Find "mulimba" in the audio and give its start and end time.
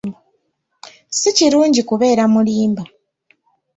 2.33-2.83